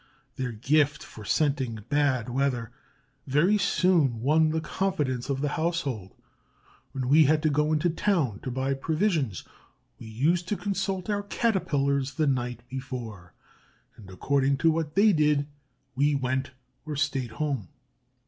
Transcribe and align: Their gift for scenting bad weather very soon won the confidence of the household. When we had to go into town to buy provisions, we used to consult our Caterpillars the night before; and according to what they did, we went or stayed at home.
Their 0.35 0.51
gift 0.51 1.03
for 1.03 1.23
scenting 1.23 1.83
bad 1.87 2.27
weather 2.27 2.71
very 3.27 3.59
soon 3.59 4.19
won 4.19 4.49
the 4.49 4.59
confidence 4.59 5.29
of 5.29 5.41
the 5.41 5.49
household. 5.49 6.15
When 6.91 7.07
we 7.07 7.25
had 7.25 7.43
to 7.43 7.51
go 7.51 7.71
into 7.71 7.87
town 7.87 8.39
to 8.39 8.49
buy 8.49 8.73
provisions, 8.73 9.43
we 9.99 10.07
used 10.07 10.47
to 10.47 10.57
consult 10.57 11.07
our 11.07 11.21
Caterpillars 11.21 12.15
the 12.15 12.25
night 12.25 12.67
before; 12.67 13.35
and 13.95 14.09
according 14.09 14.57
to 14.65 14.71
what 14.71 14.95
they 14.95 15.13
did, 15.13 15.45
we 15.95 16.15
went 16.15 16.49
or 16.83 16.95
stayed 16.95 17.29
at 17.33 17.37
home. 17.37 17.69